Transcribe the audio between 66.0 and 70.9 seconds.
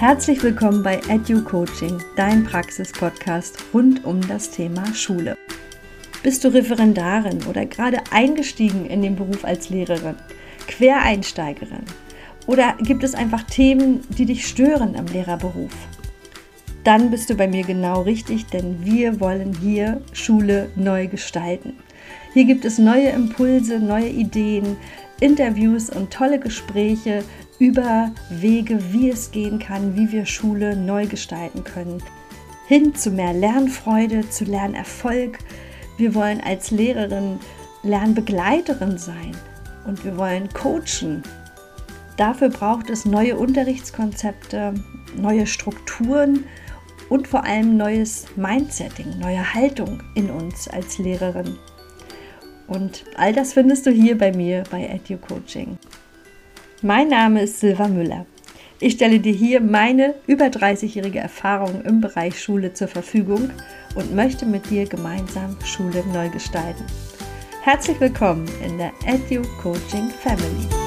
neu gestalten. Herzlich willkommen in der Edu Coaching Family.